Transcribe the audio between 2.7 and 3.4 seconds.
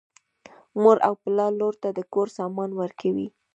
ورکوي.